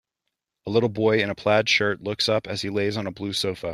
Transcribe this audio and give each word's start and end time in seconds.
A 0.65 0.71
little 0.71 0.89
boy 0.89 1.19
in 1.21 1.29
a 1.29 1.35
plaid 1.35 1.69
shirt 1.69 2.01
looks 2.01 2.27
up 2.27 2.47
as 2.47 2.63
he 2.63 2.71
lays 2.71 2.97
on 2.97 3.05
a 3.05 3.11
blue 3.11 3.33
sofa 3.33 3.69